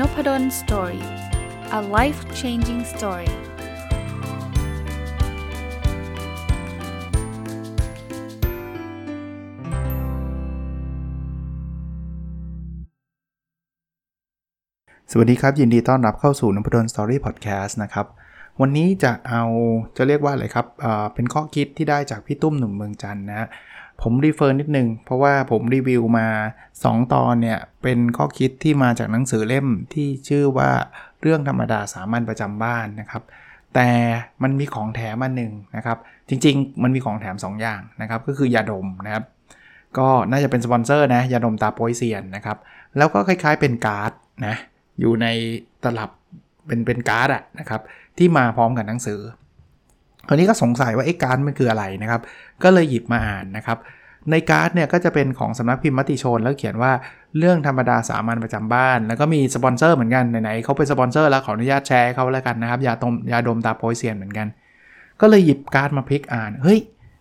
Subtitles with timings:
[0.00, 1.04] n o p a d o n Story
[1.78, 3.30] a life changing story
[15.10, 18.06] สวัสดีครับ ยินดีต้อนรับเข้าสู่นพดล Story พอดแคสต์นะครับ
[18.60, 19.44] วันนี้จะเอา
[19.96, 23.48] จะเรียกว่าอะไรครับเป็นข้อคิดที่ได้จากพี่ตุ้มหนุ่มเมืองจันท์นะ
[24.02, 26.28] ผม refer นิดนึง เพราะว่าผมรีวิวมา
[26.70, 30.70] 2 ตอนเนี่ย เป็นข้อคิดที่มาจากหนังสือเล่มที่ชื่อว่า
[31.20, 33.22] เรื่องธรรมดาสามัญประจำบ้านนะครับ
[33.74, 33.88] แต่
[34.42, 39.24] มันมีของแถมมาหนึ่งนะครับ จริงๆ มันมีของแถม 2 อย่างนะครับ ก็คือยาดมนะครับ
[39.98, 42.58] ก็น่าจะเป็นสปอนเซอร์นะยาดมตราโป๊ยเซียนนะครับ
[42.96, 44.12] แล้วก็คล้าย ๆ เป็นการ์ด
[44.46, 44.54] นะ
[45.00, 45.26] อยู่ใน
[45.84, 46.10] ตลับ
[46.66, 47.80] เป็นเป็นการ์ดอะนะครับ
[48.18, 49.20] ที่มาพร้อมกับหนังสือ
[50.28, 52.20] คราวนี้ก็สงสัยว่าไอ้การ์ดมันคืออะไรนะครับ
[52.62, 53.78] ก็เลยหยิบมาอ่านนะครับ
[54.30, 56.92] ในการ์ดเนี่ยก็จะเป็นของสำนักพิมพ์มติชน แล้วเขียนว่า
[57.38, 64.46] เรื่องธรรมดาสามัญประจำบ้าน แล้วก็มีสปอนเซอร์เหมือนกันไหนๆเขาเป็นสปอนเซอร์แล้วขออนุญาตแชร์เขาแล้วกันนะครับยาตมยาดมตราโป๊ยเซียนเหมือนกัน
[65.20, 66.80] ก็เลยหยิบการ์ดมาพลิกอ่านเฮ้ย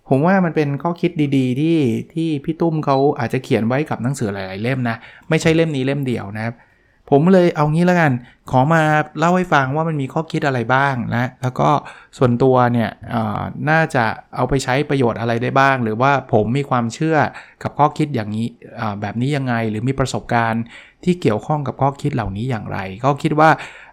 [0.10, 1.78] ผมว่ามันเป็นข้อคิดดีๆ ที่
[2.14, 4.96] ที่พี่ตุ้มเขาอาจจะเขียนไว้กับหนังสือหลาย ๆ เล่มนะ
[5.30, 6.54] ไม่ใช่เล่มนี้เล่มเดียวนะครับ
[7.10, 8.12] ผมเลยเอางี้แล้วกัน
[8.52, 8.82] ขอมา
[9.20, 11.70] เล่าให้ฟังว่ามันมีข้อคิดอะไรบ้างนะ แล้วก็
[12.18, 12.90] ส่วนตัวเนี่ย
[13.70, 14.04] น่าจะ
[14.36, 17.18] เอาไปใช้ประโยชน์อะไรได้บ้าง หรือว่าผมมีความเชื่อ
[17.64, 18.48] กับข้อคิดอย่างนี้
[19.02, 20.64] แบบนี้ยังไง หรือมีประสบการณ์
[21.04, 23.50] ที่เกี่ยวข้องกับข้อคิดเหล่านี้อย่างไร ก็คิดว่า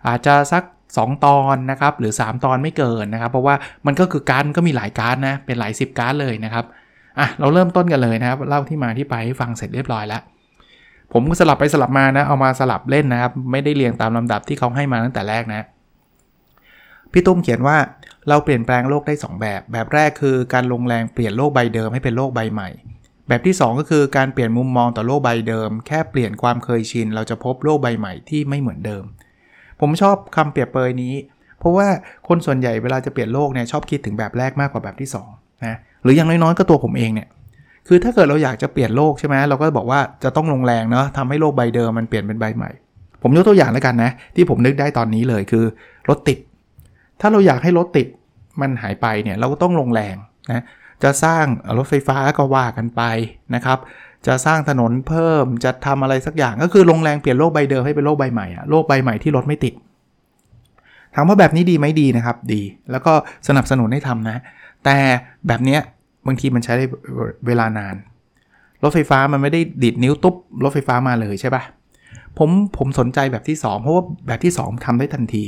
[0.06, 0.62] อาจจะสัก
[0.94, 3.54] 2 ตอนนะครับ หรือ 3 ตอนไม่เกินนะครับ เพราะว่า
[3.86, 6.64] มันก็คือการก็มีหลายการนะ เป็นหลาย 10 การเลยนะครับ
[7.18, 10.22] อะ เราเริ่มต้นกันเลยนะครับ เล่าที่มาที่ไปให้ฟังเสร็จเรียบร้อยแล้ว
[11.12, 15.62] ผมสลับไปสลับมานะ เอามาสลับเล่นนะครับ ไม่ได้เรียงตามลำดับที่เขาให้มาตั้งแต่แรกนะ
[17.12, 17.76] พี่ตุ้มเขียนว่า
[18.28, 22.68] เราเปลี่ยนแปลงโลกได้ 2 แบบ แบบแรกคือการลงแรงเปลี่ยนโลกใบเดิมให้เป็นโลกใบใหม่
[23.28, 29.04] แบบที่ 2 ก็คือการเปลี่ยนมุมมองต่อโลกใบเดิม แค่เปลี่ยนความเคยชิน เราจะพบโลกใบใหม่ที่ไม่เหมือนเดิม
[29.80, 31.14] ผมชอบคำเปรียบเปยนี้
[31.58, 31.86] เพราะว่า
[32.28, 37.28] คนส่วนใหญ่เวลาจะเปลี่ยนโลกเนี่ยชอบคิดถึงแบบแรกมากกว่าแบบที่2นะหรืออย่างน้อยๆก็ตัวผมเองเนี่ย
[37.88, 42.70] คือถ้าเกิดเราอยากจะเปลี่ยนโลกใช่ไหมเราก็บอกว่าจะต้องลงแรงเนาะทำให้โลกใบเดิมมันเปลี่ยนเป็นใบใหม่
[43.22, 45.64] ผมยกตัวอย่างแล้วกันนะ ที่ผมนึกได้ตอนนี้เลยคือ
[46.08, 46.38] รถติด
[47.20, 48.06] ถ้าเราอยากให้รถติด
[48.60, 50.16] มันหายไปเนี่ยเราก็ต้องลงแรง
[50.50, 50.64] นะ
[51.02, 51.44] จะสร้าง
[51.78, 53.02] รถไฟฟ้าก็ว่ากันไป
[53.54, 53.78] นะครับ
[54.26, 59.74] จะสร้างถนนเพิ่มจะทำอะไรสักอย่างก็คือลงแรงเปลี่ยนโลกใบเดิมให้เป็นโลกใบใหม่อะโลกใบใหม่ที่รถไม่ติด
[61.14, 63.12] ถามว่าแบบนี้ดีไหมดีนะครับดี แล้วก็
[63.48, 64.36] สนับสนุนให้ทำนะ
[64.84, 64.96] แต่
[65.46, 65.80] แบบเนี้ย
[66.26, 66.86] บางทีมันใช้ได้
[67.46, 67.96] เวลานาน
[68.82, 70.34] รถไฟฟ้ามันไม่ได้ดิดนิ้วตุ๊บ
[70.64, 71.62] รถไฟฟ้ามาเลยใช่ปะ
[72.38, 75.44] ผมผมสนใจแบบที่ 2 เพราะว่าแบบที่ 2ทำได้ทันที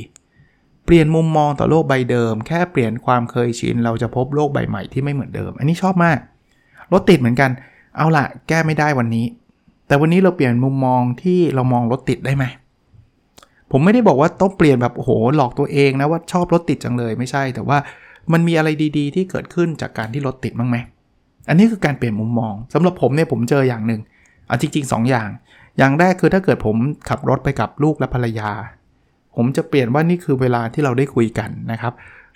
[0.85, 6.19] เปลี่ยนมุมมองต่อโลกใบเดิม แค่เปลี่ยนความเคยชิน เราจะพบโลกใบใหม่ที่ไม่เหมือนเดิม อันนี้ชอบมาก
[6.93, 7.51] รถติดเหมือนกัน
[7.97, 9.27] เอาละแก้ไม่ได้วันนี้
[9.87, 12.45] แต่วันนี้เราเปลี่ยนมุมมองที่เรามองรถติดได้ไหม
[13.71, 17.79] ผมไม่ได้บอกว่าต้องเปลี่ยนแบบโอ้โหหลอกตัวเองนะว่าชอบรถติดจังเลยไม่ใช่ แต่ว่า
[18.33, 18.69] มันมีอะไร
[18.99, 20.77] ดีๆ ที่เกิดขึ้นจากการที่รถติดบ้างไหม
[21.49, 24.01] อันนี้คือการเปลี่ยนมุมมองสำหรับผมเนี่ยผมเจออย่างหนึ่ง
[24.47, 25.29] เอาจริงๆ 2 อย่าง
[25.79, 26.77] อย่างแรกคือถ้าเกิดผม
[27.09, 28.51] ขับรถไปกับลูกและภรรยา
[29.37, 31.93] ผมจะเปลี่ยนว่านี่คือเวลาที่เราได้คุยกันนะครับ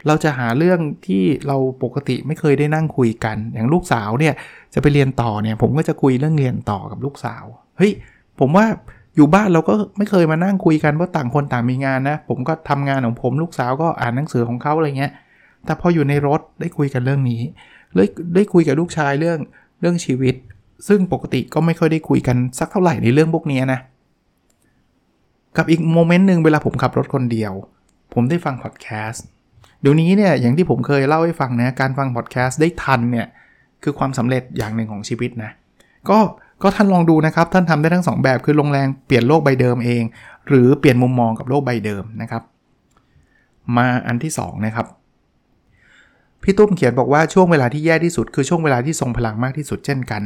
[0.07, 4.35] เราจะหาเรื่องที่เราปกติไม่เคยได้นั่งคุยกัน อย่างลูกสาวเนี่ย
[4.75, 7.45] จะไปเรียนต่อเนี่ยผมก็จะคุยเรื่องเรียนต่อกับลูกสาว
[7.79, 7.93] เฮ้ย
[8.41, 8.67] ผมว่า
[9.17, 15.13] อยู่บ้านเราก็ไม่เคยมานั่งคุยกันเพราะต่างคนต่างมีงานนะ ผมก็ทำงานของผมลูกสาวก็อ่านหนังสือของเขาอะไรเงี้ย
[15.65, 17.41] แต่พออยู่ในรถได้คุยกันเรื่องนี้
[17.95, 19.39] เลยได้คุยกับลูกชายเรื่อง
[19.81, 20.35] เรื่องชีวิต
[20.89, 23.81] ซึ่งปกติก็ไม่ค่อยได้คุยกันสักเท่าไหร่ในเรื่องพวกนี้นะ
[25.57, 27.53] กับอีกโมเมนต์หนึ่งเวลาผมขับรถคนเดียว
[28.15, 29.25] ผมได้ฟังพอดแคสต์
[29.81, 33.27] เดี๋ยวนี้เนี่ยอย่างที่ผมเคยเล่าให้ฟังนะการฟังพอดแคสต์ได้ทันเนี่ย
[33.83, 35.51] คือความสำเร็จอย่างหนึ่งของชีวิตนะ
[36.09, 36.19] ก็
[36.63, 40.03] ก็ท่านลองดูนะครับ ท่านทำได้ทั้ง 2 แบบคือลงแรงเปลี่ยนโลกใบเดิมเอง
[40.49, 42.43] หรือเปลี่ยนมุมมองกับโลกใบเดิมนะครับ
[43.77, 44.87] มาอันที่2นะครับ
[46.43, 50.23] พี่ตุ้มเขียนบอกว่าช่วงเวลาที่แย่ที่สุด คือช่วงเวลาที่ทรงพลังมากที่สุดเช่นกัน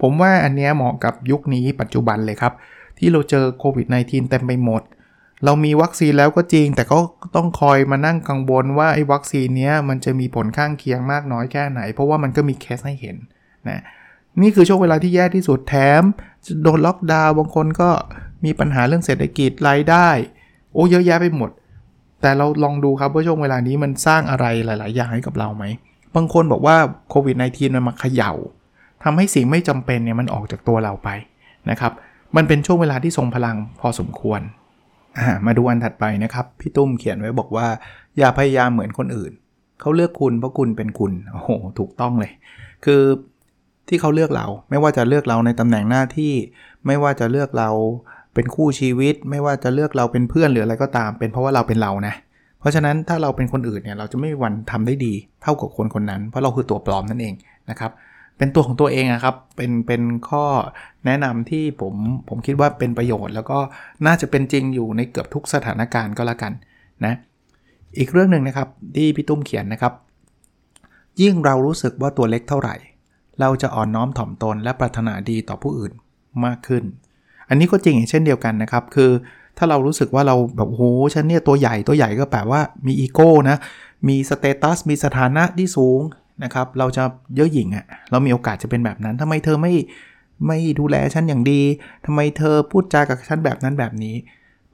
[0.00, 2.52] ผมว่าอันนี้เหมาะกับยุคนี้ปัจจุบันเลยครับ
[2.98, 4.82] ที่เราเจอโควิด -19 เต็มไปหมด
[5.44, 6.98] เรามีวัคซีนแล้วก็จริง แต่ก็
[7.36, 13.16] ต้องคอยมานั่งกังวลว่าไอ้วัคซีนเนี้ยมันจะมีผลข้างเคียงมากน้อยแค่ไหน เพราะว่ามันก็มีเคสให้เห็น
[13.68, 13.82] นะ
[14.42, 16.02] นี่คือช่วงเวลาที่แย่ที่สุดแถม
[16.62, 17.90] โดนล็อกดาวน์บางคนก็
[18.44, 20.08] มีปัญหาเรื่องเศรษฐกิจรายได้
[20.72, 21.50] โอ้เยอะแยะไปหมด
[22.24, 25.64] แต่เราลองดูครับว่าช่วงเวลานี้มันสร้างอะไรหลาย ๆ อย่างให้กับเราไหม
[26.16, 26.76] บางคนบอกว่า
[27.10, 28.32] โควิด -19 มันมาเขย่า
[29.04, 31.08] ทำให้สิ่งไม่จำเป็นเนี่ยมันออกจากตัวเราไป
[31.70, 31.92] นะครับ
[32.36, 34.40] มันเป็นช่วงเวลาที่ทรงพลังพอสมควร
[35.46, 37.66] มาดูอันถัดไปนะครับ พี่ตุ้มเขียนไว้บอกว่า
[38.18, 39.32] อย่าพยายามเหมือนคนอื่น
[39.80, 42.32] เขาเลือกคุณเพราะคุณเป็นคุณ โอ้โห ถูกต้องเลย
[42.84, 43.02] คือ
[43.88, 46.32] ที่เขาเลือกเรา ไม่ว่าจะเลือกเราในตำแหน่งหน้าที่
[46.86, 47.70] ไม่ว่าจะเลือกเรา
[48.34, 52.14] เป็นคู่ชีวิตไม่ว่าจะเลือกเราเป็นเพื่อนหรืออะไรก็ตาม เป็นเพราะว่าเราเป็นเรานะ
[52.60, 57.34] เพราะฉะนั้นถ้าเราเป็นคนอื่นเนี่ยเราจะไม่มีวันทำได้ดี เท่ากับคนคนนั้น เพราะเราคือตัวปลอมนั่นเอง
[57.70, 57.90] นะครับ
[58.38, 60.44] เป็นตัวของตัวเองอะครับเป็นเป็นข้อ
[61.06, 61.94] แนะนำที่ผม
[62.28, 63.58] ผมคิดว่าเป็นประโยชน์ แล้วก็
[64.06, 66.52] น่าจะเป็นจริงอยู่ในเกือบทุกสถานการณ์ก็แล้วกัน
[67.04, 67.14] นะ
[67.98, 69.92] อีกเรื่องหนึ่งนะครับที่พี่ตุ้มเขียนนะครับ
[71.20, 72.76] ยิ่งเรารู้สึกว่าตัวเล็กเท่าไหร่
[73.40, 75.92] เราจะอ่อนน้อมถ่อมตนและปรารถนาดีต่อผู้อื่น
[76.44, 76.84] มากขึ้น
[77.48, 79.10] อันนี้ก็จริงเช่นเดียวกันนะครับ คือ
[79.58, 80.82] ถ้าเรารู้สึกว่าเราแบบโห
[81.14, 83.56] ฉันเนี่ยตัวใหญ่ตัวใหญ่ก็แปลว่ามีอีโก้นะ
[84.08, 86.00] มีสเตตัสมีสถานะที่สูง
[86.44, 87.04] นะครับ เราจะ
[87.34, 89.74] เย่อหยิ่งอะ่ะ เรามีโอกาสจะเป็นแบบนั้นทำไมเธอไม่
[90.46, 91.60] ไม่ดูแลฉันอย่างดี
[92.06, 94.16] ทำไมเธอพูดจากับฉันแบบนั้นแบบนี้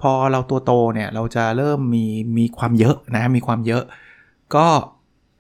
[0.01, 2.05] พอเราตัวโตเนี่ยเราจะเริ่มมี
[2.39, 3.83] มีความเยอะนะ มีความเยอะ
[4.55, 4.67] ก็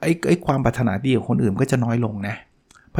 [0.02, 2.34] ไอ้ไอ้ความปรารถนาดีของคนอื่นก็จะน้อยลงนะ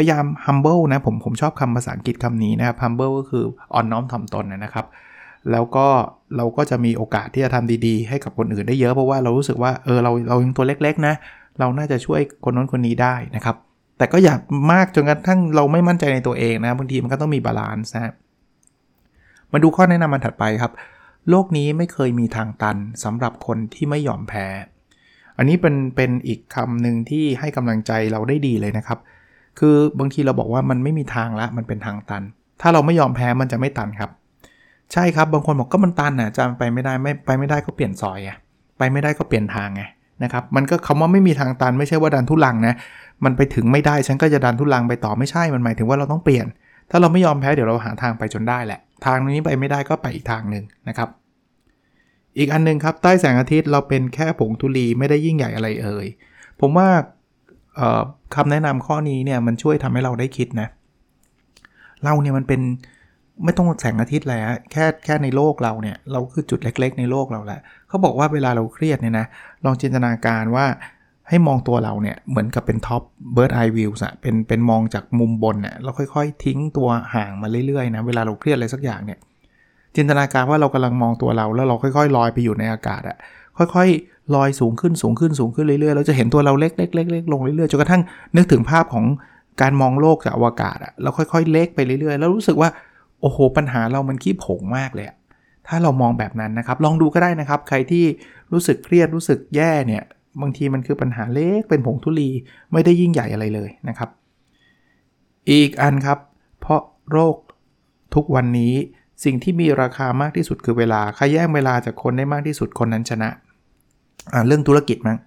[0.02, 3.44] พยายาม humble นะผมผมชอบคำภาษาอังกฤษคำนี้นะครับ humble ก็คือ
[3.74, 4.86] อ่อนน้อมถ่อมตนนะครับ
[5.50, 5.86] แล้วก็
[6.36, 11.14] เราก็จะมีโอกาสที่จะทำดีๆ ให้กับคนอื่นได้เยอะเพราะว่าเรารู้สึกว่าเออเราเรายังตัวเล็กๆนะ
[11.58, 13.56] เราน่าจะช่วยคนนั้นคนนี้ได้นะครับ
[13.98, 14.34] แต่ก็อย่า
[14.72, 18.12] มากจนกระทั่งเราไม่มั่นใจในตัวเองนะบางทีมันก็ต้องมี balance นะ
[19.52, 20.72] มาดูข้อแนะนำมันถัดไปครับ
[21.30, 24.46] โลกนี้ไม่เคยมีทางตันสำหรับคนที่ไม่ยอมแพ้
[25.36, 28.98] อันนี้เป็นเป็นอีกคำหนึ่งที่ให้กำลังใจเราได้ดีเลยนะครับ
[29.60, 32.22] คือบางทีเราบอกว่ามันไม่มีทางละมันเป็นทางตัน
[32.60, 34.10] ถ้าเราไม่ยอมแพ้มันจะไม่ตันครับ
[34.92, 38.30] ใช่ครับบางคนบอกก็มันตันอะจะไปไม่ได้ไม่ไปไม่ได้ก็เปลี่ยนซอยไง
[38.78, 39.82] ไปไม่ได้ก็เปลี่ยนทางไง
[40.22, 42.74] นะครับมันก็คำว่าไม่มีทางตันไม่ใช่ว่าดันทุลังนะ
[43.24, 46.46] มันไปถึงไม่ได้ฉันก็จะดันทุลังไปต่อไม่ใช่มันหมายถึงว่าเราต้องเปลี่ยน
[46.90, 51.08] ถ้าเราไม่ยอมแพ้เดี๋ยวเราหาทางไปจนได้แหละ ทางนี้ไปไม่ได้ก็ไปอีกทางหนึ่งนะครับ
[52.38, 56.06] อีกอันนึงครับใต้แสงอาทิตย์เราเป็นแค่ผงธุลีไม่ได้ยิ่งใหญ่อะไรเอ่ย
[56.60, 56.88] ผมว่า
[58.34, 60.68] คำแนะนำข้อนี้เนี่ยมันช่วยทำให้เราได้คิดนะ
[62.04, 62.60] เราเนี่ยมันเป็น
[63.44, 69.26] ไม่ต้องแสงอาทิตย์แล้วแค่แค่ในโลกเราเนี่ย เราคือจุดเล็ก ๆ ในโลกเราแหละเขาบอกว่าเวลาเราเครียดเนี่ยนะ
[69.64, 70.66] ลองจินตนาการว่า
[71.28, 73.02] ให้มองตัวเราเนี่ยเหมือนกับเป็นท็อป
[73.32, 79.18] เบิร์ดไอวิวส์อะเป็นเป็นมองจากมุมบนเนี่ยเราค่อยๆ ทิ้งตัวห่างมาเรื่อยๆนะเวลาเราเครียดอะไรสักอย่างเนี่ย
[79.96, 83.16] จินตนาการว่าเรากำลังมองตัวเราแล้วเราค่อยๆลอยไปอยู่ในอากาศอะ
[83.74, 88.02] ค่อยๆลอยสูงขึ้นสูงขึ้นสูงขึ้นเรื่อยๆเราจะเห็นตัวเราเล็กๆเล็กๆลงเรื่อยๆจนกระทั่ง
[88.36, 89.04] นึกถึงภาพของ
[89.60, 92.70] การมองโลกจากอวกาศอะเราค่อยๆ เล็กไปเรื่อยๆ แล้วรู้สึกว่า
[93.20, 95.06] โอ้โหปัญหาเรามันขี้ผงมากเลย
[95.66, 98.04] ถ้าเรามองแบบนั้นนะครับ ลองดูก็ได้นะครับ ใครที่
[98.52, 100.04] รู้สึกเครียดรู้สึกแย่เนี่ย
[100.40, 102.30] บางทีมันคือปัญหาเล็กเป็นผงทุลี
[102.72, 104.08] ไม่ได้ยิ่งใหญ่อะไรเลยนะครับ
[105.50, 106.18] อีกอันครับ
[106.60, 106.80] เพราะ
[107.12, 107.36] โรค
[108.14, 108.74] ทุกวันนี้
[109.24, 113.30] สิ่งที่มีราคามากที่สุดคือเวลาใครแย่งเวลาจากคนได้มากที่สุดคนนั้นชนะ
[114.32, 115.18] อ่าเรื่องธุรกิจมั้ง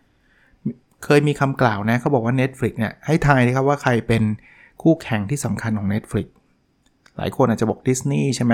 [1.06, 4.24] เคยมีคำกล่าวนะเขาบอกว่า Netflix เนี่ยให้ทายนะครับว่าใครเป็น
[4.82, 6.28] คู่แข่งที่สำคัญของ Netflix
[7.18, 8.54] หลายคนอาจจะบอกดิสนีย์ใช่ไหม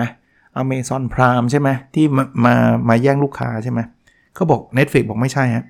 [0.56, 2.56] Amazon Prime ใช่ไหมที่มามา
[2.90, 3.80] มาแย่งลูกค้าใช่ไหม
[4.36, 5.66] เขาบอก Netflix บอกไม่ใช่ฮะ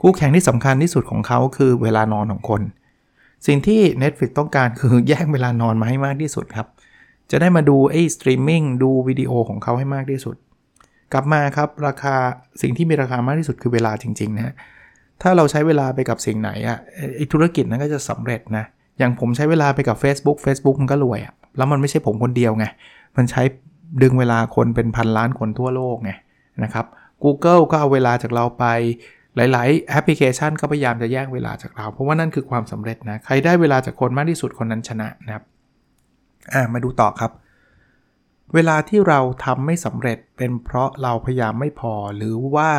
[0.00, 2.62] คู่แข่งที่สำคัญที่สุดของเขาคือเวลานอนของคน
[3.46, 6.68] สิ่งที่ Netflix ต้องการคือแย่งเวลานอนมาให้มากที่สุดครับ
[7.30, 10.36] จะได้มาดูไอ้สตรีมมิ่งดูวิดีโอของเขาให้มากที่สุด
[11.14, 12.14] กลับมาครับราคา
[12.62, 14.54] สิ่งที่มีราคามากที่สุดคือเวลาจริงๆนะ
[15.22, 16.78] ถ้าเราใช้เวลาไปกับสิ่งไหนอะ
[17.16, 18.64] ไอ้ธุรกิจนั้นก็จะสำเร็จนะ
[18.98, 22.64] อย่างผมใช้เวลาไปกับ Facebook Facebook มันก็รวยอะแล้วมันไม่ใช่ผมคนเดียวไง
[23.16, 23.42] มันใช้
[24.02, 26.12] ดึงเวลาคนเป็นพันล้านคนทั่วโลกไง
[26.64, 26.86] นะครับ
[27.24, 28.64] Google ก็เอาเวลาจากเราไป
[29.36, 35.44] หลาย ๆ แอปพลิเคชันก็พยายามจะแย่งเวลาจากเรา เพราะว่านั่นคือความสำเร็จนะ ใครได้เวลาจากคนมากที่สุดคนนั้นชนะนะครับ
[36.52, 37.30] อ่ามาดูต่อครับ
[38.54, 42.70] เวลาที่เราทำไม่สำเร็จเป็นเพราะเราพยายามไม่พอหรือว่า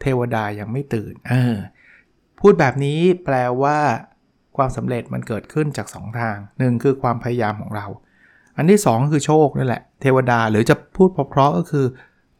[0.00, 1.56] เทวดายังไม่ตื่นเออ
[2.40, 3.78] พูดแบบนี้แปลว่า
[4.56, 7.86] ความสำเร็จมันเกิดขึ้นจาก 2 ทาง 1 คือความพยายามของเรา
[8.56, 11.86] อันที่ 2 คือโชคนั่นแหละ เทวดาหรือจะพูดเพราะๆก็คือ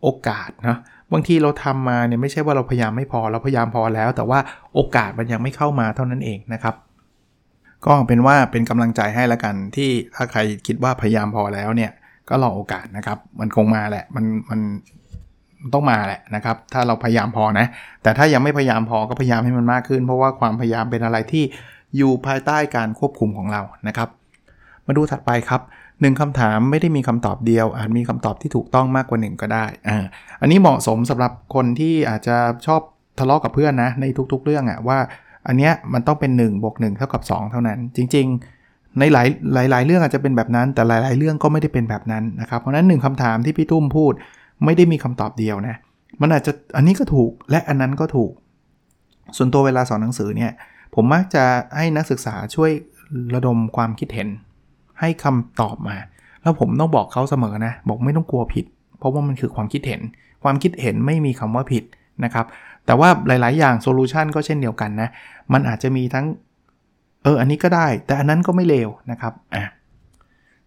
[0.02, 0.78] โอกาสนะ
[1.12, 4.38] บางทีเราทำมาเนี่ยไม่ใช่ว่าเราพยายามไม่พอเราพยายามพอแล้ว แต่ว่า
[4.74, 6.74] โอกาสมันยังไม่เข้ามาเท่านั้นเองนะครับ
[7.84, 11.90] ก็เป็นว่าเป็นกำลังใจให้ล้วกันที่ถ้าใครคิดว่าพยายามพอแล้วเนี่ย
[12.28, 14.60] ก็รอโอกาสนะครับ มันคงมาแหละ มันมัน
[15.74, 17.66] ต้องมาแหละนะครับ ถ้าเราพยายามพอนะ
[18.02, 21.44] แต่ถ้ายังไม่พยายามพอก็พยายามให้มันมากขึ้น เพราะว่าความพยายามเป็นอะไรที่
[21.96, 24.08] อยู่ภายใต้การควบคุมของเรานะครับ
[24.86, 25.60] มาดูถัดไปครับ
[26.00, 30.04] หนึ่งคำถามไม่ได้มีคำตอบเดียว อาจมีคำตอบที่ถูกต้องมากกว่า1ก็ได้อ่า
[30.40, 32.80] อันนี้เหมาะสมสำหรับคนที่อาจจะชอบ
[33.18, 34.98] ทะเลาะกับเพื่อนนะในทุกๆ เรื่องอะว่า
[35.46, 38.57] อันเนี้ยมันต้องเป็น1บวก1เท่ากับ 2 เท่านั้น จริง ๆ
[38.98, 44.12] ในหลายหลายหลายเรื่องอาจจะเป็นแบบนั้น แต่หลาย ๆ เรื่องก็ไม่ได้เป็นแบบนั้นนะครับเพราะนั้นหนึ่งคำถามที่พี่ตุ้มพูด
[44.64, 45.76] ไม่ได้มีคำตอบเดียวนะ
[46.20, 48.32] มันอาจจะอันนี้ก็ถูกและอันนั้นก็ถูก
[49.36, 50.52] ส่วนตัวเวลาสอนหนังสือเนี่ย
[50.94, 51.44] ผมมักจะ
[51.76, 52.70] ให้นักศึกษาช่วย
[53.34, 54.28] ระดมความคิดเห็น
[55.00, 55.96] ให้คำตอบมา
[56.42, 58.64] แล้วผมต้องบอกเขาเสมอนะ บอกไม่ต้องกลัวผิด
[58.98, 60.00] เพราะว่ามันคือความคิดเห็น
[60.44, 61.84] ความคิดเห็นไม่มีคำว่าผิด
[62.24, 62.46] นะครับ
[62.86, 65.08] แต่ว่าหลาย ๆ อย่างโซลูชันก็เช่นเดียวกันนะ
[65.52, 66.26] มันอาจจะมีทั้ง
[67.22, 69.64] เออ อันนี้ก็ได้ แต่อันนั้นก็ไม่เลวนะครับ อะ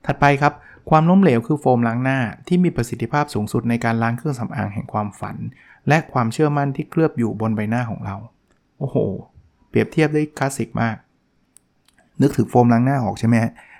[0.05, 0.53] ถัดไปครับ
[0.89, 5.37] ความล้มเหลวคือโฟมล้างหน้าที่มีประสิทธิภาพสูงสุดในการล้างเครื่องสำอางแห่งความฝัน
[5.87, 8.15] และความเชื่อมั่นที่เคลือบอยู่บนใบหน้าของเรา
[8.79, 8.97] โอ้โห
[9.69, 10.95] เปรียบเทียบได้คลาสสิกมาก
[12.21, 13.35] นึกถึงโฟมล้างหน้าออกใช่ไหม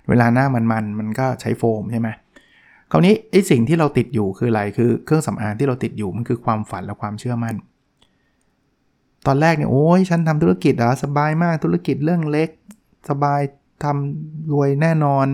[0.10, 2.10] เวลาหน้ามันมันมันก็ใช้โฟมใช่ไหม
[2.92, 7.56] คราวนี้ไอ้สิ่งที่เราติดอยู่คืออะไรคือเครื่องสำอางที่เราติดอยู่มันคือความฝันและความเชื่อมั่น
[9.26, 12.50] ตอนแรกเนี่ยโอ้ยฉันทำธุรกิจอะสบายมากธุรกิจเรื่องเล็ก
[13.10, 13.42] สบาย
[13.84, 15.28] ทำรวยแน่นอน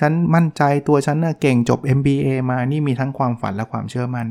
[0.00, 4.26] ฉันมั่นใจตัวฉันเน่เก่งจบ MBA มานี่มีทั้งความฝันและความเชื่อมั่น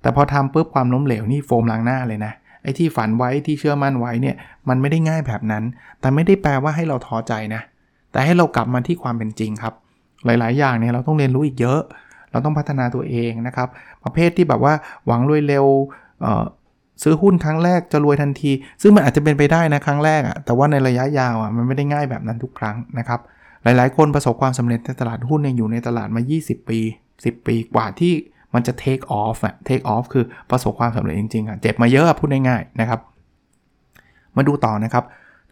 [0.00, 2.32] แต่พอทำปุ๊บความล้มเหลวนี่โฟมล้างหน้าเลยนะ
[2.62, 4.36] ไอ้ที่ฝันไว้ที่เชื่อมั่นไว้เนี่ย
[4.68, 5.64] มันไม่ได้ง่ายแบบนั้น
[6.00, 7.62] แต่ไม่ได้แปลว่าให้เราท้อใจนะ
[8.12, 9.74] แต่ให้เรากลับมาที่ความเป็นจริงครับ
[10.24, 11.80] หลาย ๆ อย่างเนี่ยเราต้องเรียนรู้อีกเยอะ
[12.30, 13.68] เราต้องพัฒนาตัวเองนะครับ
[14.04, 14.74] ประเภทที่แบบว่า
[15.06, 15.66] หวังรวยเร็ว
[17.02, 18.50] ซื้อหุ้นครั้งแรกจะรวยทันที
[18.82, 23.20] ซึ่งมันอาจจะเป็นไปได้นะครั้งแรกอะแต่ว่าในระยะยาวอะมันไม่ได้ง่ายแบบนั้นทุกครั้งนะครับ
[23.62, 26.80] หลายๆ คนประสบความสำเร็จในตลาดหุ้นเนี่ยอยู่ในตลาดมา 20 ปี
[27.14, 28.14] 10 ปีกว่าที่
[28.54, 33.00] มันจะ take off อะ take off คือประสบความสำเร็จจริงๆอะเจ็บมาเยอะพูดง่ายๆนะครับ
[34.36, 35.04] มาดูต่อนะครับ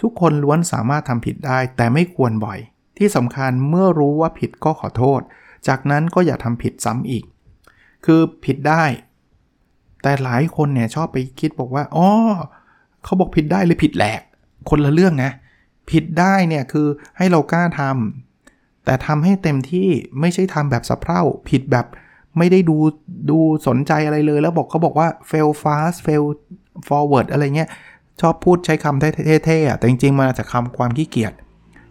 [0.02, 2.58] ทุกคนล้วนสามารถทำผิดได้ แต่ไม่ควรบ่อย
[2.98, 5.20] ที่สำคัญเมื่อรู้ว่าผิดก็ขอโทษ
[5.68, 7.24] จากนั้นก็อย่าทำผิดซ้ำอีก
[8.06, 8.84] คือผิดได้
[10.04, 12.08] แต่หลายคนเนี่ยชอบไปคิดบอกว่าอ๋อ
[13.04, 14.20] เขาบอกผิดได้เลยผิดแหลก
[14.70, 15.30] คนละเรื่องนะ
[15.90, 19.88] ผิดได้เนี่ยคือให้เรากล้าทำแต่ทำให้เต็มที่
[20.20, 21.20] ไม่ใช่ทำแบบสะเพร่า
[21.50, 21.86] ผิดแบบ
[22.38, 22.76] ไม่ได้ดู
[23.30, 26.24] ดูสนใจอะไรเลย แล้วบอกเขาบอกว่า fail fast fail
[26.88, 27.68] forward อะไรเงี้ย
[28.20, 31.32] ชอบพูดใช้คำเท่ๆแต่จริงๆมาจากคำความขี้เกียจ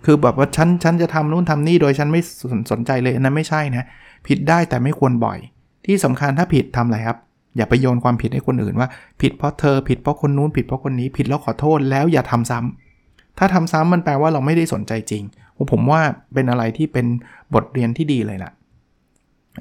[0.06, 3.86] คือแบบว่าฉันฉันจะทำนู่นทำนี่โดยฉันไม่สนสนใจเลยนั้นไม่ใช่นะ
[4.28, 5.40] ผิดได้แต่ไม่ควรบ่อย
[5.86, 7.18] ที่สำคัญถ้าผิดทำอะไรครับ
[7.58, 8.90] อย่าไปโยนความผิดให้คนอื่นว่า
[9.22, 15.24] ผิดเพราะเธอผิดเพราะคนนู้นผิดเพราะคนนี้ผิดแล้วขอโทษแล้วอย่าทำซ้ำถ้าทำซ้ำมันแปลว่าเราไม่ได้สนใจจริง
[15.72, 16.02] ผมว่า
[16.34, 17.06] เป็นอะไรที่เป็น
[17.54, 18.52] บทเรียนที่ดีเลยล่ะ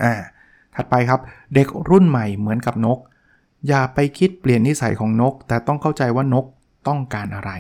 [0.03, 0.15] อ่า
[0.75, 1.21] ถัดไปครับ
[1.55, 2.99] เด็กรุ่นใหม่เหมือนกับนก
[3.69, 6.45] อย่าไปคิดเปลี่ยนนิสัยของนก แต่ต้องเข้าใจว่านก
[6.89, 7.53] ต้องการอะไร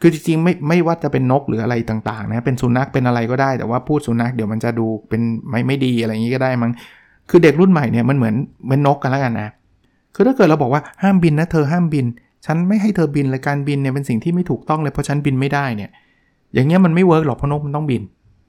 [0.00, 6.72] คือจริงๆไม่ไม่ว่าจะเป็นนกหรืออะไรต่างๆนะเป็นสุนัขเป็นอะไรก็ได้แต่ว่าพูดสุนัขเดี๋ยวมันจะดูเป็นไม่ไม่ดีอะไรอย่างนี้ก็ได้มั้ง
[7.30, 9.48] คือเด็กรุ่นใหม่เนี่ยมันเหมือนเหมือนนกกันแล้วกันนะ
[10.14, 12.04] คือถ้าเกิดเราบอกว่าห้ามบินนะเธอห้ามบิน
[12.46, 15.90] ฉันไม่ให้เธอบินเลยการบินเนี่ยเป็นสิ่งที่ไม่ถูกต้องเลยเพราะฉันบินไม่ได้เนี่ย
[16.54, 18.02] อย่างเงี้ยมันไม่เวิร์กหรอกเพราะนกมันต้องบิน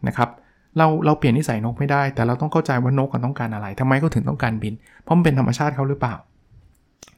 [0.07, 0.29] นะครับ
[0.77, 6.15] เราเราเปลี่ยนนิสัยนกไม่ได้ แต่เราต้องเข้าใจว่านกต้องการอะไรทำไมเขาถึงต้องการบิน เพราะมันเป็นธรรมชาติเขาหรือเปล่า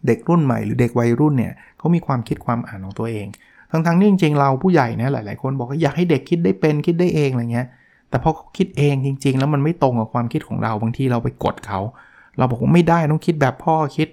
[0.07, 3.27] เด็กรุ่นใหม่หรือเด็กวัยรุ่นเนี่ยเขามีความคิดความอ่านของตัวเอง
[3.71, 7.67] ทั้งๆนี่จริงๆเราผู้ใหญ่นะหลาย ๆ คนบอกว่าอยากให้เด็กคิดได้เป็นคิดได้เองอะไรเงี้ย
[8.09, 11.79] แต่พอเขาคิดเองจริง ๆ แล้วมันไม่ตรงกับความคิดของเราบางทีเราไปกดเขา
[12.37, 14.07] เราบอกว่าไม่ได้ต้องคิดแบบพ่อคิด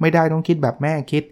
[0.00, 1.24] ไม่ได้ต้องคิดแบบแม่คิด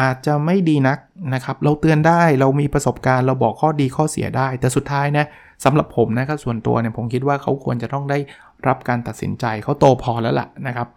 [0.00, 0.98] อาจจะไม่ดีนัก
[1.34, 5.26] นะครับ เราเตือนได้เรามีประสบการณ์ เราบอกข้อดีข้อเสียได้ แต่สุดท้ายนะ
[5.64, 8.18] สำหรับผมนะครับส่วนตัวเนี่ยผมคิดว่าเขาควรจะต้องได้
[8.66, 10.88] รับการตัดสินใจเขาโตพอแล้วล่ะนะครับ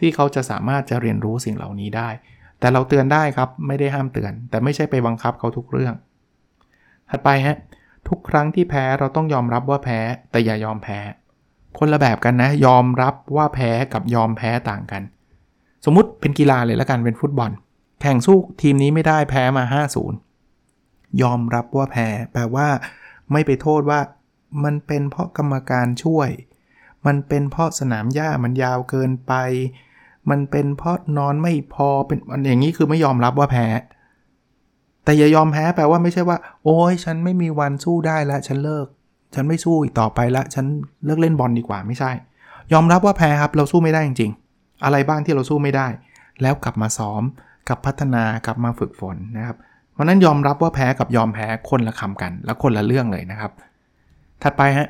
[0.00, 2.08] ที่เขาจะสามารถจะเรียนรู้สิ่งเหล่านี้ได้
[2.60, 5.94] แต่เราเตือนได้ครับไม่ได้ห้ามเตือน แต่ไม่ใช่ไปบังคับเขาทุกเรื่อง
[7.10, 7.56] ถัดไปฮะ
[8.08, 9.98] ทุกครั้งที่แพ้เราต้องยอมรับว่าแพ้
[10.30, 10.98] แต่อย่ายอมแพ้
[11.78, 15.02] คนละแบบกันนะ ยอมรับว่าแพ้กับยอมแพ้ต่างกัน
[15.84, 17.50] สมมุติเป็นกีฬาเลยละกันเป็นฟุตบอล
[18.00, 19.64] แข่งสู้ทีมนี้ไม่ได้แพ้มา
[20.42, 22.68] 5-0 ยอมรับว่าแพ้แปลว่า
[23.32, 24.00] ไม่ไปโทษว่า
[24.64, 26.28] มันเป็นเพราะกรรมการช่วย
[27.06, 29.32] มันเป็นเพราะสนามหญ้ามันยาวเกินไป
[30.30, 33.66] มันเป็นเพราะนอนไม่พอเป็นอย่างนี้คือไม่ยอมรับว่าแพ้
[35.06, 38.86] แต่อย่ายอมแพ้แปลว่าไม่ใช่ว่า โอ้ยฉันไม่มีวันสู้ได้แล้วฉันเลิก
[39.34, 40.66] ฉันไม่สู้อีกต่อไปละฉัน
[41.04, 42.10] เลิกเล่นบอลดีกว่าไม่ใช่
[42.72, 45.86] ยอมรับว่าแพ้ครับเราสู้ไม่ได้จริง ๆ อะไรบ้างที่เราสู้ไม่ได้
[46.42, 47.22] แล้วกลับมาซ้อม
[47.68, 49.56] กลับพัฒนากลับมาฝึกฝนนะครับ
[49.92, 53.52] เพราะนั้นยอมรับว่าแพ้กับยอมแพ้คนละคำกัน และคนละเรื่องเลยนะครับ
[54.42, 54.88] ถัดไปฮะ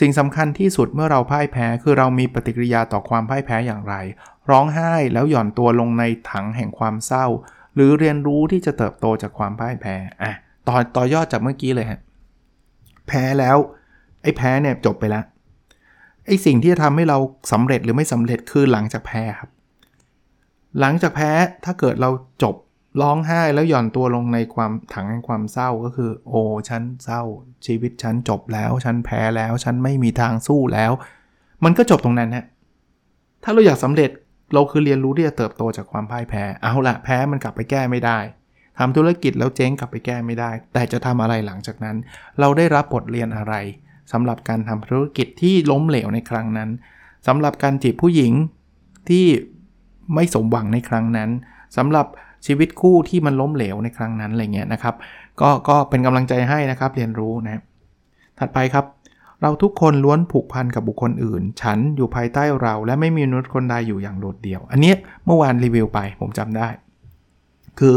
[0.00, 3.94] สิ่งสำคัญที่สุดเมื่อเราพ่ายแพ้คือเรามีปฏิกิริยาต่อความพ่ายแพ้อย่างไร
[4.50, 7.26] ร้องไห้แล้วหย่อนตัวลงในถังแห่งความเศร้า
[7.74, 10.32] หรือเรียนรู้ที่จะเติบโตจากความพ่ายแพ้อะ
[10.68, 12.00] ต่อต่อยอดจากเมื่อกี้เลยฮะ
[13.08, 13.56] แพ้แล้ว
[14.22, 15.24] ไอ้แพ้เนี่ยจบไปแล้ว
[16.26, 17.18] ไอ้สิ่งที่จะทำให้เรา
[17.52, 19.50] สำเร็จหรือไม่สำเร็จคือหลังจากแพ้ครับ
[20.80, 21.30] หลังจากแพ้
[21.64, 22.10] ถ้าเกิดเรา
[22.42, 22.54] จบ
[23.02, 27.22] ร้องไห้แล้วหย่อนตัวลงในความถังแห่งความเศร้าก็คือ โอ้ฉันเศร้า
[27.66, 30.92] ชีวิตฉันจบแล้ว ฉันแพ้แล้ว ฉันไม่มีทางสู้แล้ว
[31.64, 32.44] มันก็จบตรงนั้นฮะ
[33.42, 34.10] ถ้าเราอยากสำเร็จ
[34.52, 38.18] เราคือเรียนรู้ที่จะเติบโตจากความพ่ายแพ้ เอาละแพ้มันกลับไปแก้ไม่ได้
[38.78, 41.96] ทำธุรกิจแล้วเจ๊งกลับไปแก้ไม่ได้ แต่จะทำอะไรหลังจากนั้น
[42.40, 43.54] เราได้รับบทเรียนอะไร
[44.12, 46.70] สำหรับการทำธุรกิจที่ล้มเหลวในครั้งนั้น
[47.26, 48.32] สำหรับการจีบผู้หญิง
[49.08, 49.24] ที่
[50.14, 51.30] ไม่สมหวังในครั้งนั้น
[51.76, 52.06] สำหรับ
[52.46, 54.94] ชีวิตคู่ที่มันล้มเหลวในครั้งนั้นอะไรเงี้ยนะครับ
[55.40, 57.62] ก็ก็เป็นกำลังใจให้นะครับเรียนรู้นะ
[58.38, 58.84] ถัดไปครับ
[59.42, 64.92] เราทุกคนล้วนผูกพันกับบุคคลอื่น ฉันอยู่ภายใต้เราและไม่มีมนุษย์คนใดอยู่อย่างโดดเดี่ยว อันนี้
[65.24, 66.68] เมื่อวานรีวิวไปผมจำได้
[67.78, 67.94] คือ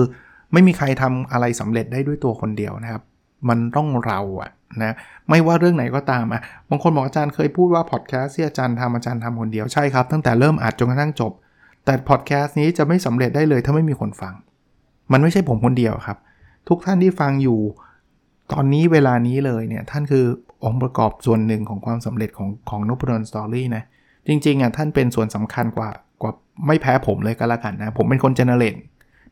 [0.54, 3.04] ไม่มีใครทำอะไรสำเร็จได้ด้วยตัวคนเดียวนะครับ
[3.50, 4.52] มันต้องเราอะ
[4.84, 4.96] นะ
[5.30, 11.32] ไม่ว่าเรื่องไหนก็ตามอะบางคนบอกอาจารย์เคยพูดว่าพอดแคสต์ที่อาจารย์ทำอาจารย์ทำคนเดียวใช่ครับ ตั้งแต่เริ่มอัดจนกระทั่งจบ
[11.86, 14.34] แต่พอดแคสต์นี้จะไม่สำเร็จได้เลยถ้าไม่มีคนฟัง
[15.12, 16.18] มันไม่ใช่ผมคนเดียวครับ
[16.70, 17.60] ทุกท่านที่ฟังอยู่
[18.54, 20.26] ตอนนี้เวลานี้เลยเนี่ยท่านคือ
[20.66, 23.84] องค์ประกอบส่วนหนึ่งของความสำเร็จของของนพดลสตอรี่นะ
[24.28, 25.90] จริงๆอะท่านเป็นส่วนสำคัญกว่า
[26.22, 26.32] กว่า
[26.68, 28.76] ไม่แพ้ผมเลยก็แล้วกันนะ ผมเป็นคนเจเนเรต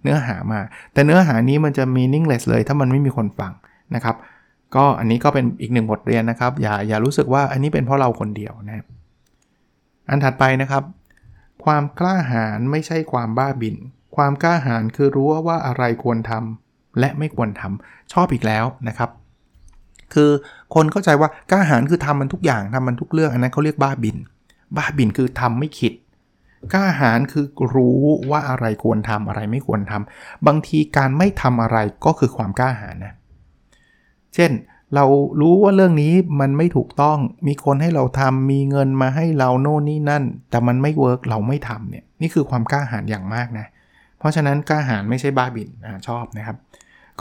[0.04, 0.60] เนื้อหามา
[0.94, 3.52] แต่เนื้อหานี้มันจะ meaningless เลย ถ้ามันไม่มีคนฟัง
[3.96, 4.16] นะครับ
[4.76, 8.86] ก็อันนี้ก็เป็นอีกหนึ่งบทเรียนนะครับ อย่าอย่ารู้สึกว่าอันนี้เป็นเพราะเราคนเดียวนะ
[10.10, 10.84] อันถัดไปนะครับ
[11.66, 13.76] ความกล้าหาญไม่ใช่ความบ้าบิน
[14.16, 19.10] ความกล้าหาญคือรู้ว่าอะไรควรทำและไม่ควรทำชอบอีกแล้วนะครับ
[20.14, 20.30] คือ
[20.76, 24.18] คนเข้าใจว่ากล้าหาญคือทำมันทุกอย่างทำมันทุกเรื่องอันนั้นเขาเรียกบ้าบิน
[24.78, 25.94] บ้าบินคือทำไม่คิด
[26.74, 28.00] กล้าหาญคือรู้
[28.32, 33.14] ว่าอะไรควรทำอะไรไม่ควรทำบางทีการไม่ทำอะไรก็คือความกล้าหาญนะ
[34.36, 34.52] เช่น
[34.96, 35.06] เรา
[35.42, 43.66] รู้ว่าเรื่องนี้มันไม่ถูกต้อง มีคนให้เราทำมีเงินมาให้เราโน่นนี่นั่น แต่มันไม่ work เราไม่ทำเนี่ยนี่คือความกล้าหาญอย่างมากนะ
[44.20, 46.58] เพราะฉะนั้นกล้าหาญไม่ใช่บ้าบิ่นนะชอบนะครับ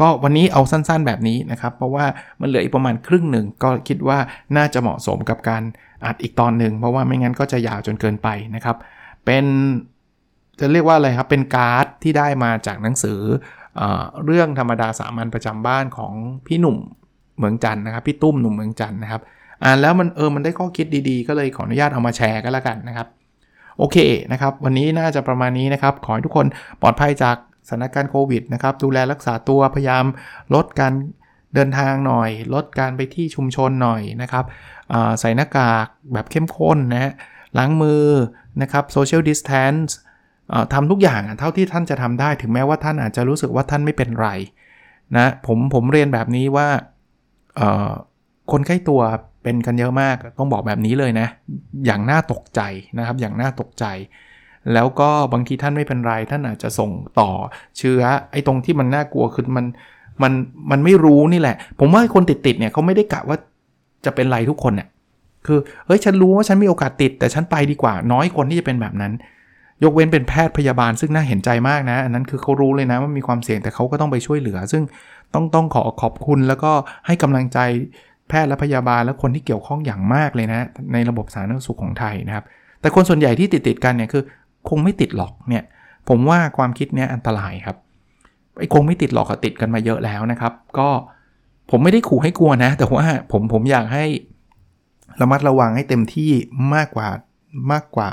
[0.00, 2.04] ก็วันนี้เอาสั้นๆแบบนี้นะครับ เพราะว่า
[2.40, 4.18] มันเหลืออีกประมาณครึ่งหนึ่งก็คิดว่า
[4.56, 5.62] น่าจะเหมาะสมกับการ
[6.04, 8.76] อัดอีกตอนหนึ่งเพราะว่าไม่งั้นก็จะยาวจนเกินไปนะครับ
[9.24, 9.44] เป็น
[10.60, 13.20] จะเรียกว่าอะไรครับ เป็นการ์ดที่ได้มาจากหนังสือ
[13.76, 13.82] เอ
[14.24, 16.14] เรื่องธรรมดาสามัญประจำบ้านของ
[16.46, 16.76] พี่หนุ่ม
[17.38, 19.22] เมืองจันท์นะครับ พี่ตุ้มหนุ่มเมืองจันท์นะครับ
[19.62, 23.06] อ่านแล้วมันเออมันได้ข้อคิดดีๆ ก็เลยขออนุญาตเอามาแชร์กันแล้วกันนะครับ
[23.78, 23.96] โอเค
[24.32, 26.46] นะครับ วันนี้น่าจะประมาณนี้นะครับ ขอให้ทุกคน
[26.82, 27.36] ปลอดภัยจาก
[27.68, 30.04] สถานการณ์โควิดนะครับ ดูแลรักษาตัวพยายาม
[30.54, 30.92] ลดการ
[31.54, 34.44] เดินทางหน่อย ลดการไปที่ชุมชนหน่อยนะครับ
[35.20, 37.12] ใส่หน้ากากแบบเข้มข้นนะฮะ
[37.58, 38.04] ล้างมือ
[38.62, 39.96] นะครับ social distance
[40.72, 44.28] ทำทุกอย่างเท่าที่ท่านจะทำได้ถึงแม้ว่าท่านอาจจะรู้สึกว่าท่านไม่เป็นไร
[45.16, 46.68] นะผมผมเรียนแบบนี้ว่า
[48.50, 49.00] คนใกล้ตัว
[49.42, 51.28] เป็นกันเยอะมากต้องบอกแบบนี้เลยนะ
[51.86, 52.60] อย่างน่าตกใจ
[52.98, 53.84] นะครับ อย่างน่าตกใจ
[54.74, 57.30] แล้วก็บางทีท่านไม่เป็นไร ท่านอาจจะส่งต่อ
[57.78, 58.00] เชื้อ
[58.32, 59.66] ไอ้ตรงที่มันน่ากลัวคือมัน
[60.22, 60.32] มัน
[60.70, 63.36] มันไม่รู้นี่แหละ ผมว่าคนติดติดเนี่ยเขาไม่ได้กะว่า
[64.04, 64.88] จะเป็นไรทุกคนเนี่ย
[65.46, 69.12] คือเฮ้ยฉันรู้ว่าฉันมีโอกาสติด แต่ฉันไปดีกว่าน้อยคนที่จะเป็นแบบนั้น
[69.84, 74.82] ยกเว้นเป็นแพทย์พยาบาลซึ่งน่าเห็นใจมากนะ อันนั้นคือเขารู้เลยนะว่ามีความเสี่ยงแต่เขาก็ต้องไปช่วยเหลือ ซึ่ง
[75.34, 76.72] ต้องต้องขอขอบคุณแล้วก็
[77.06, 77.58] ให้กำลังใจ
[78.28, 80.60] แพทย์และพยาบาลและคนที่เกี่ยวข้องอย่างมากเลยนะ
[80.92, 82.44] ในระบบสาธารณสุขของไทยนะครับ
[82.80, 84.22] แต่คนส่วนใหญ่ที่ติดติดกันเนี่ยคือ
[84.68, 85.64] คงไม่ติดหรอกเนี่ย
[86.08, 87.76] ผมว่าความคิดเนี้ยอันตรายครับ
[88.58, 90.88] ไอ้คงไม่ติดหรอกก็ติดกันมาเยอะแล้วนะครับ ก็
[91.70, 94.04] ผมไม่ได้ขู่ให้กลัวนะ แต่ว่าผมผมอยากให้
[95.20, 96.30] ระมัดระวังให้เต็มที่
[96.74, 97.08] มากกว่า
[97.72, 98.10] มากกว่า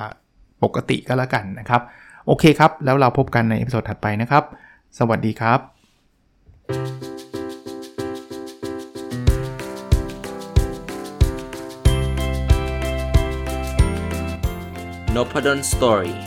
[0.63, 1.81] ปกติก็แล้วกันนะครับ
[2.27, 4.43] โอเคครับ แล้วเราพบกันใน episode ถัดไปนะครับ
[4.99, 5.59] สวัสดีครับ
[15.15, 16.26] n o p a d o n Story